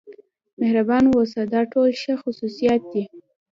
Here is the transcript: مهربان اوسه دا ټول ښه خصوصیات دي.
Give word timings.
مهربان 0.59 1.03
اوسه 1.15 1.41
دا 1.53 1.61
ټول 1.71 1.89
ښه 2.01 2.13
خصوصیات 2.21 2.81
دي. 2.91 3.03